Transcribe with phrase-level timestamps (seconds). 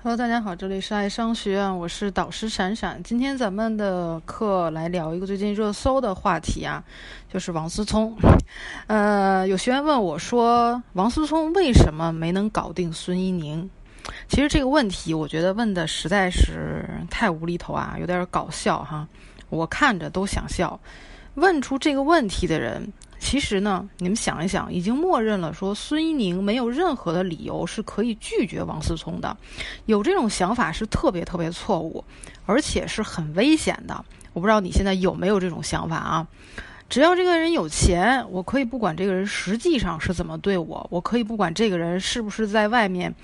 [0.00, 3.02] Hello，大家好，这里是爱商学院，我是导师闪闪。
[3.02, 6.84] 今天咱们的课来聊一个最近热搜的话题啊，
[7.28, 8.16] 就是王思聪。
[8.86, 13.68] 呃，有学员问我说，王思聪为什么没能搞定孙一宁？
[14.28, 19.08] 其实这个问题，我觉得问的实在是太无厘头啊，有点搞笑哈，
[19.48, 20.78] 我看着都想笑。
[21.34, 22.92] 问出这个问题的人。
[23.18, 29.36] 其实呢，你们想一想，已经默认了说孙一宁没有任何的理由是可以拒绝王思聪的，
[29.86, 32.04] 有这种想法是特别特别错误，
[32.46, 34.04] 而且是很危险的。
[34.32, 36.26] 我不知道你现在有没有这种想法啊？
[36.88, 43.14] 只要这个人有钱，我可以不管这个人实际上是怎么对我，我可以不管这个人是不是在外面，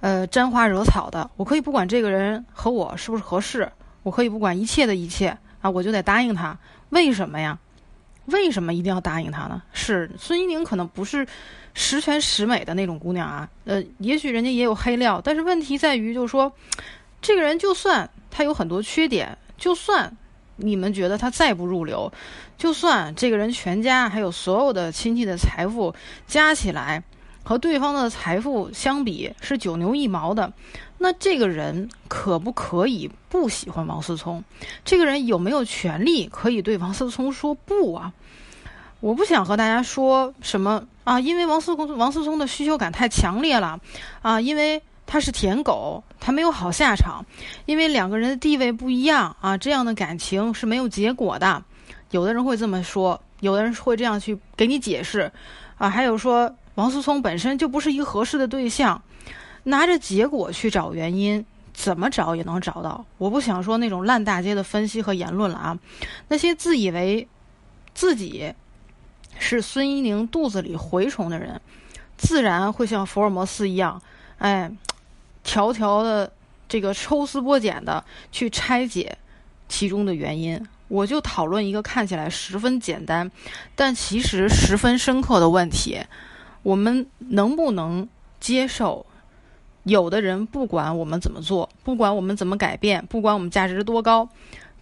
[0.00, 3.70] 呃，沾花惹草的，我可以不管这个人和我是不是合适，
[4.02, 6.58] 我可以不管一切的一切啊，我就得答应他。
[6.88, 7.56] 为什么呀？
[8.28, 9.62] 为什么一定要答应他呢？
[9.72, 11.26] 是孙一宁可能不是
[11.74, 16.52] 十全十美的那种姑娘啊，呃，也许人家也有黑料，但是问题在于，就是说，
[17.20, 20.16] 这个人就算他有很多缺点，就算
[20.56, 22.12] 你们觉得他再不入流，
[22.56, 25.94] 就算这个人全家还有所有的亲戚的财富
[26.26, 27.02] 加起来。
[27.44, 30.52] 和对方的财富相比是九牛一毛的，
[30.98, 34.42] 那这个人可不可以不喜欢王思聪？
[34.84, 38.12] 这个人有没有权利可以对王思聪说不啊？
[39.00, 43.80] 我不想和大家说什么啊，因为王思聪王思聪的需求感太强烈了
[44.22, 47.24] 啊，因为他是舔狗，他没有好下场，
[47.64, 51.62] 因为两个人的地位不一样啊，这样的感情是没有结果的。
[52.10, 55.30] 有的人会这么说，有的人会这样去给你解释
[55.76, 56.54] 啊，还有说。
[56.74, 59.02] 王思聪本身就不是一个合适的对象，
[59.68, 63.04] 拿着结果去找原因，怎么找也能找到。
[63.18, 65.78] 我不想说那种烂大街的分析和言论了啊，
[66.28, 67.28] 那些自以为
[67.94, 68.52] 自己
[69.38, 71.60] 是孙一宁肚子里蛔虫的人，
[72.16, 74.00] 自然会像福尔摩斯一样，
[74.38, 74.70] 哎，
[75.44, 76.32] 条条的
[76.66, 79.18] 这个抽丝剥茧的去拆解
[79.68, 80.66] 其中的原因。
[80.88, 83.30] 我就讨论一个看起来十分简单，
[83.76, 86.00] 但其实十分深刻的问题。
[86.62, 88.08] 我们能不能
[88.40, 89.04] 接受，
[89.84, 94.28] 有的人不管我们怎么做，不管我们怎么改变，不管我们价值多高，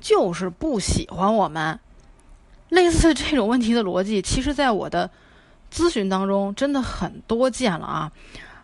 [0.01, 1.79] 就是不喜欢我们？
[2.69, 5.09] 类似这种问题的逻辑，其实在我的
[5.73, 8.13] 咨询当中真的很多见了啊！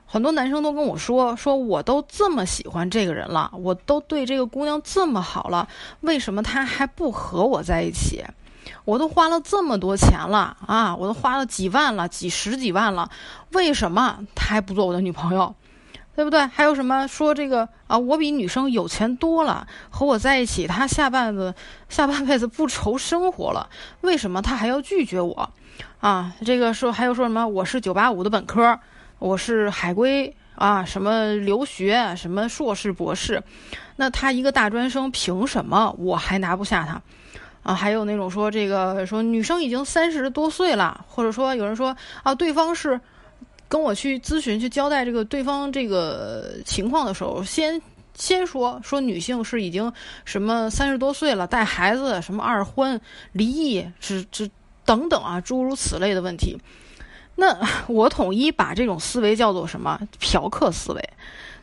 [0.04, 5.69] 很多男生都跟我说，说我都这么喜欢这个人了，我都对这个姑娘这么好了，
[6.00, 8.25] 为什么她还不和我在一起？
[8.84, 10.94] 我都花了这么多钱了啊！
[10.97, 13.09] 我都花了几万了，几十几万了，
[13.53, 15.54] 为什么她还不做我的女朋友？
[16.14, 16.44] 对不对？
[16.46, 17.96] 还有什么说这个啊？
[17.96, 21.54] 我比女生有钱多了，和我在一起，他下半子
[21.88, 23.68] 下半辈子不愁生活了，
[24.02, 25.50] 为什么他还要拒绝我？
[26.00, 27.46] 啊，这个说还有说什么？
[27.46, 28.78] 我是九八五的本科，
[29.18, 33.42] 我是海归啊，什么留学，什么硕士博士，
[33.96, 37.00] 那他一个大专生，凭什么我还拿不下他？
[37.62, 43.00] 啊，还有那种说这个说女生已经三十多岁了，或者说有人说啊，对方是
[43.72, 47.81] 跟我去咨询去交代这个对方这个情况的时候，先
[48.15, 49.91] 先说说女性是已经
[50.27, 53.00] 什么三十多岁了，带孩子，什么二婚、
[53.33, 54.47] 离异，这这
[54.84, 56.55] 等等啊，诸如此类的问题。
[57.34, 59.99] 那我统一把这种思维叫做什么？
[60.21, 61.03] 嫖客思维。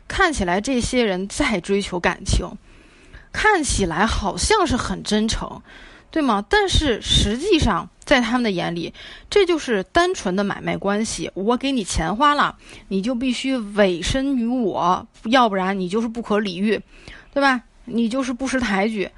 [0.08, 2.44] 看起来这些人在追求感情，
[3.30, 5.62] 看起来好像是很真诚。
[6.10, 6.44] 对吗？
[6.48, 8.92] 但是实际上，在他们的眼里，
[9.28, 11.30] 这就是单纯的买卖关系。
[11.34, 12.56] 我给你钱花了，
[12.88, 16.80] 你就必须委身于我，要不然你就是不可理喻，
[17.32, 17.62] 对吧？
[17.84, 19.08] 你就是不识抬举。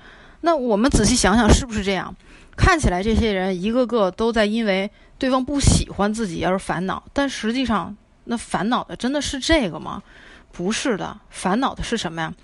[0.42, 2.14] 那我们仔细想想，是不是这样？
[2.56, 10.02] 看起来这些人一个个都在因为对方不喜欢自己而烦恼，但实际上，那烦恼的真的是这个吗？
[10.52, 12.34] 不是的，烦恼的是什么呀？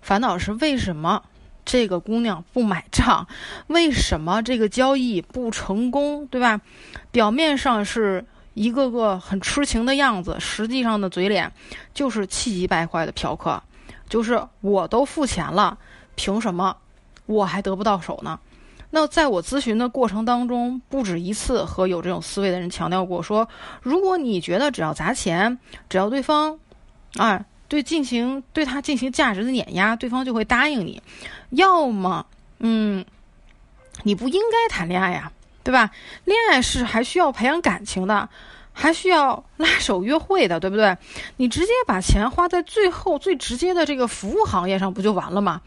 [0.00, 1.22] 烦恼是为什么？
[1.68, 3.28] 这个姑娘不买账，
[3.66, 6.26] 为什么这个交易不成功？
[6.28, 6.62] 对吧？
[7.10, 8.24] 表面上是
[8.54, 11.52] 一个个很痴情的样子，实际上的嘴脸
[11.92, 13.62] 就是气急败坏的嫖客。
[14.08, 15.76] 就是我都付钱了，
[16.14, 16.74] 凭什么
[17.26, 18.40] 我还得不到手呢？
[18.88, 23.46] 那在我咨询的过程当中，不止一次和有这种思维的人强调过，说
[23.82, 25.58] 如果你觉得只要砸钱，
[25.90, 26.58] 只要对方，
[27.18, 27.44] 啊。
[27.68, 31.02] 对，进行对他进行价值的碾压，对方就会答应你。
[31.50, 32.26] 要么，
[32.58, 33.04] 嗯，
[34.02, 35.30] 你不应该谈恋爱呀，
[35.62, 35.90] 对吧？
[36.24, 38.28] 恋爱是还需要培养感情的，
[38.72, 40.96] 还需要拉手约会的，对不对？
[41.36, 45.60] 你直接把钱花在最后最直接的这个服务行业上，不就完了吗？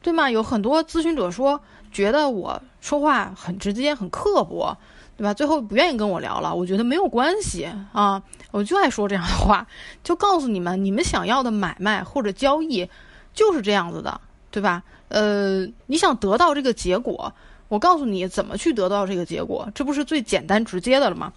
[0.00, 0.30] 对吗？
[0.30, 1.60] 有很多咨询者说，
[1.92, 4.76] 觉得我说话很直接、很刻薄，
[5.16, 5.34] 对吧？
[5.34, 9.66] 最后不愿意跟我聊了，我觉得没有关系啊，我就爱说这样的话，
[10.02, 12.88] 就告诉你们，你们想要的买卖或者交易
[13.34, 14.20] 就是这样子的，
[14.50, 14.82] 对吧？
[15.08, 17.32] 呃，你想得到这个结果，
[17.68, 21.32] 我告诉你怎么去得到这个结果，这不是最简单直接的了吗？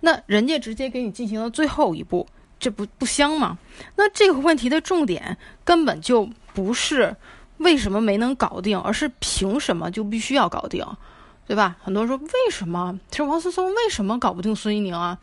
[0.00, 2.26] 那人家直接给你进行了最后一步，
[2.58, 3.56] 这不不香吗？
[3.96, 7.14] 那这个问题的重点根本就不是
[7.58, 10.84] 为什么没能搞定，而是凭什么就必须要搞定，
[11.50, 11.76] 对吧？
[11.82, 12.96] 很多人说为什么？
[13.10, 15.18] 其实王思聪为什么搞不定孙一宁啊？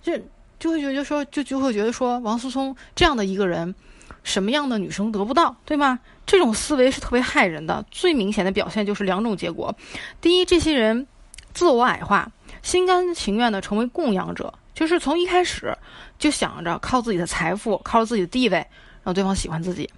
[0.00, 0.18] 就
[0.58, 3.74] 就会觉得说，就就会觉得说，王思聪这样的一个人，
[4.22, 5.98] 什么样的女生得不到，对吗？
[6.24, 7.84] 这种思维是特别害人的。
[7.90, 9.76] 最明显的表现就是两种结果：
[10.22, 11.06] 第一，这些人
[11.52, 12.32] 自我矮化。
[12.62, 15.76] 心甘情愿的成为供养者，就是从一开始
[16.18, 18.66] 就想着靠自己的财富，靠自己的地位
[19.04, 19.90] 让对方喜欢自己。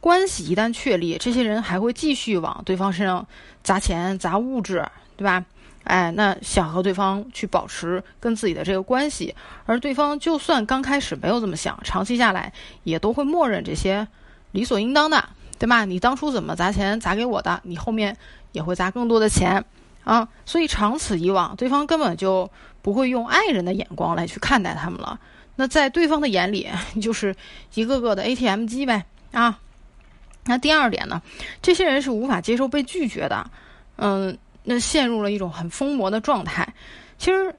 [0.00, 3.24] 关系一旦确立，这些人还会继续往对方身上
[3.62, 4.84] 砸钱、砸物质，
[5.20, 5.44] 对吧？
[5.84, 9.34] 哎，那想和对方去保持跟自己的这个关系，
[9.66, 12.50] 而对方就算刚开始没有这么想，长期下来
[12.84, 14.08] 也都会默认这些
[14.52, 15.28] 理所应当的，
[15.58, 15.84] 对吧？
[15.84, 18.16] 你当初怎么砸钱砸给我的，你后面
[18.52, 19.62] 也会砸更多的钱。
[20.04, 22.50] 啊，所以长此以往，对方根本就
[22.80, 25.20] 不会用爱人的眼光来去看待他们了。
[25.56, 26.66] 那在对方的眼里，
[27.02, 27.36] 就是
[27.74, 29.04] 一个个的 ATM 机呗。
[29.32, 29.58] 啊，
[30.46, 31.20] 那第二点呢，
[31.60, 33.50] 这些人是无法接受被拒绝的。
[33.96, 34.36] 嗯，
[34.70, 36.72] 那陷入了一种很疯魔的状态。
[37.18, 37.52] 其实，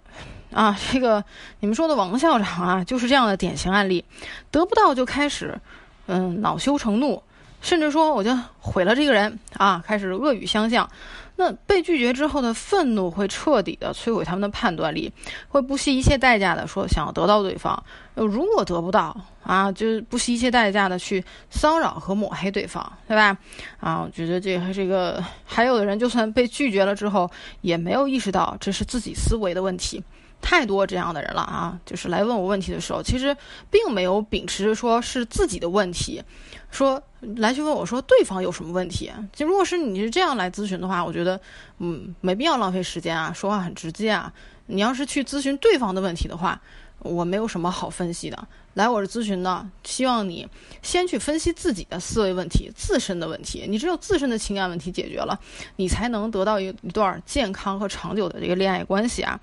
[0.54, 1.22] 啊，这个
[1.60, 4.02] 你们说的王校长啊，就是这样的典型案例，
[4.50, 5.60] 得不到就开始，
[6.08, 7.22] 嗯，恼羞成怒，
[7.62, 10.90] 甚至说我就毁了这个人啊，开始恶语相向。
[11.38, 15.12] 那被拒绝之后的愤怒会彻底的摧毁他们的判断力，
[15.48, 17.82] 会不惜一切代价的说想要得到对方。
[18.14, 23.36] 如果得不到啊，就不惜一切代价的去骚扰和抹黑对方，对吧？
[23.80, 27.32] 啊，我觉得这个这个还有的人就算被拒绝了之后，
[27.62, 30.04] 也没有意识到这是自己思维的问题。
[30.42, 31.80] 太多这样的人了啊！
[31.86, 33.36] 就是来问我问题的时候，其实
[33.70, 36.22] 并没有秉持说是自己的问题，
[36.70, 37.02] 说
[37.38, 39.12] 来去问我说对方有什么问题。
[39.32, 41.40] 就如果是你是这样来咨询的话，我觉得
[41.78, 44.34] 嗯没必要浪费时间啊，说话很直接啊。
[44.66, 46.60] 你要是去咨询对方的问题的话。
[47.04, 50.48] 我没有什么好分析的，来我这咨询呢，希望你
[50.82, 53.66] 先去分析自己的思维问题、自身的问题。
[53.68, 55.38] 你只有自身的情感问题解决了，
[55.76, 59.40] 你才能得到一一段健康和长久的这个恋爱关系啊。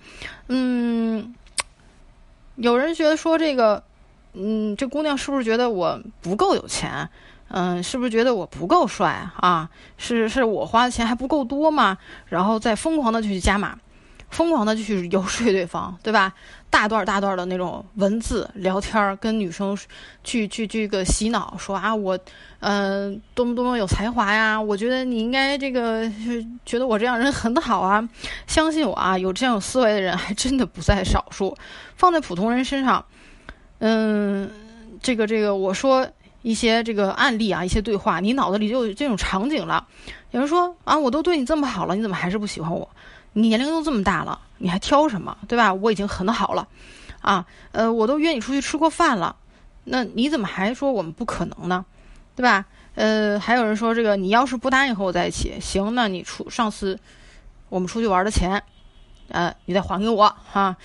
[0.49, 1.35] 嗯，
[2.57, 3.83] 有人觉得说这个，
[4.33, 7.09] 嗯，这姑娘是不是觉得我不够有钱？
[7.51, 9.69] 嗯，是不是觉得我不够帅啊？
[9.97, 11.97] 是是我花的钱还不够多吗？
[12.27, 13.79] 然后再疯狂的去加码。
[14.31, 16.33] 疯狂的就去游说对方，对吧？
[16.71, 19.77] 大段大段的那种文字聊天，跟女生
[20.23, 22.19] 去去这个洗脑，说啊我，
[22.61, 24.61] 嗯，多么多么有才华呀！
[24.61, 26.07] 我觉得你应该这个，
[26.67, 28.07] 觉得我这样人很好啊。
[28.47, 31.57] 相信我啊，有这样有思维的人还真的不在少数。
[31.97, 33.03] 放在普通人身上，
[33.79, 34.51] 嗯，
[35.03, 36.07] 这个这个，我说
[36.43, 39.87] 一些这个案例啊，一些对话，你脑子里就有这种场景了。
[40.33, 42.87] 有人说啊，我都对你这么好了，你怎么还是不喜欢我？
[43.41, 45.73] 你年龄都这么大了，你还挑什么，对吧？
[45.73, 46.67] 我已经很好了，
[47.21, 49.37] 啊，呃，我都约你出去吃过饭了，
[49.85, 51.85] 那你怎么还说我们不可能呢，
[52.35, 52.67] 对吧？
[52.97, 56.99] 呃，还有人说这个，你要是不答应和我在一起，行，那你出上次
[57.69, 58.61] 我们出去玩的钱，
[59.29, 60.77] 呃，你再还给我哈，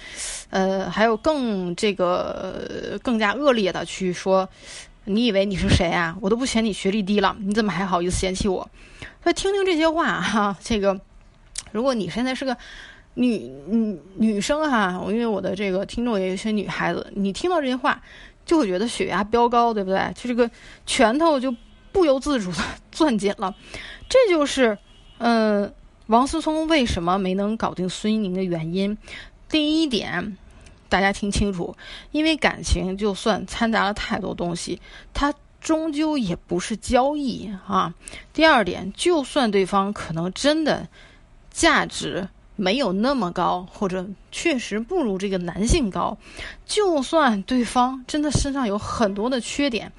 [0.51, 4.47] 呃，还有更这个更加恶劣的去说，
[5.05, 6.15] 你以为你是谁啊？
[6.21, 8.69] 我都不嫌你学历低了，你怎么还好意思嫌弃我？
[9.23, 10.99] 所以听听这些话哈，这个。
[11.73, 12.55] 如果你现在是个
[13.15, 18.01] 女女女生哈，因为我的这个听众也有一些女孩子，你听到这些话
[18.45, 19.99] 就会觉得血压飙高，对不对？
[20.15, 20.49] 就这个
[20.85, 21.53] 拳头就
[21.91, 22.57] 不由自主的
[22.91, 23.53] 攥紧了。
[24.09, 24.77] 这就是
[25.17, 25.71] 嗯，
[26.07, 28.97] 王思聪为什么没能搞定孙一宁的原因。
[29.49, 30.37] 第一点，
[30.89, 31.75] 大家听清楚，
[32.11, 34.81] 因为感情就算掺杂了太多东西，
[35.13, 37.93] 它终究也不是交易啊。
[38.33, 40.87] 第二点，就算对方可能真的。
[41.53, 46.17] 价值没有那么高，或者确实不如这个男性高。
[46.65, 49.93] 就算对方真的身上有很多的缺点，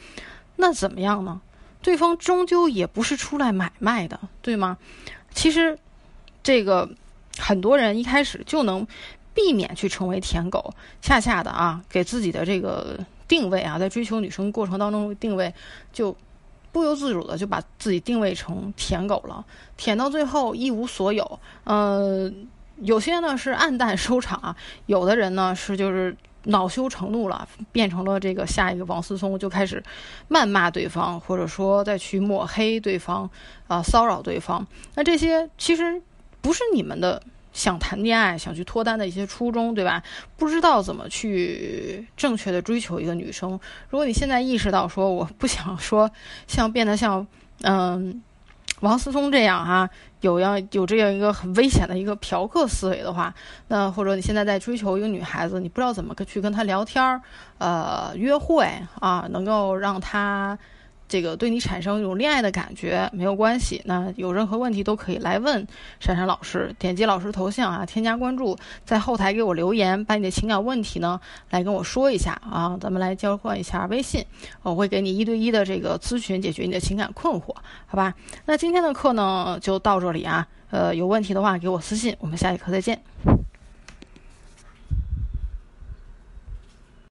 [0.56, 1.40] 那怎么样呢？
[1.80, 4.76] 对方终究也不是出来买卖的，对吗？
[5.32, 5.78] 其实，
[6.42, 6.90] 这个
[7.38, 8.86] 很多人一开始就能
[9.32, 15.54] 避免去成为舔狗，恰恰的啊，给自己的这个定位啊，在追求女生过程当中定位
[15.92, 16.16] 就。
[16.74, 19.44] 不由自主的就把自己定位成舔狗了，
[19.76, 21.38] 舔到最后一无所有。
[21.62, 22.28] 呃，
[22.78, 26.16] 有些呢是暗淡收场啊，有的人呢是就是
[26.46, 29.80] 恼羞成怒了，变成了这个下一个王思聪，就开始
[30.28, 33.30] 谩骂对方，或者说再去抹黑对方
[33.68, 34.66] 啊，骚扰对方。
[34.96, 36.02] 那这些其实
[36.40, 37.22] 不是你们的
[37.54, 40.02] 想谈恋爱、想去脱单的一些初衷，对吧？
[40.36, 43.58] 不知道怎么去正确的追求一个女生。
[43.88, 46.10] 如果你现在意识到说我不想说
[46.46, 47.26] 像变得像
[47.62, 48.22] 嗯
[48.80, 49.88] 王思聪这样哈，
[50.20, 53.32] 有要有这样一个很危险的一个嫖客思维的话，
[53.68, 57.22] 那或者你现在在追求一个女孩子，你不知道怎么去跟她聊天儿，
[57.58, 58.68] 呃，约会
[59.00, 60.58] 啊，能够让她。
[61.14, 65.64] 这个对你产生一种恋爱的感觉没有关系，那有任何问题都可以来问
[66.00, 74.24] 珊珊老师，点击老师头像啊，添加关注，在后台给我留言，把你的情感问题呢来跟我说一下啊，咱们来交换一下微信，
[74.64, 77.54] 我会给你一对一的这个咨询，解决你的情感困惑，
[77.86, 78.12] 好吧？
[78.46, 83.00] 那今天的课呢就到这里啊，呃，有问题的话给我私信，我们下节课再见。